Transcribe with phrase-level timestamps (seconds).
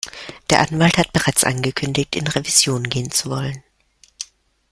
[0.49, 3.61] Der Anwalt hat bereits angekündigt, in Revision gehen zu wollen.